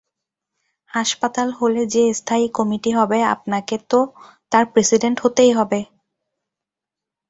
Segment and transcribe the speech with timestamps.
[0.91, 3.99] হাসপাতাল হলে যে স্থায়ী কমিটি হবে আপনাকে তো
[4.51, 5.79] তার প্রেসিডেন্ট হতেই হবে।